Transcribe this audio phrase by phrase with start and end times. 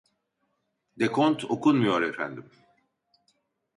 [0.99, 2.49] Dekont okunmuyor efendim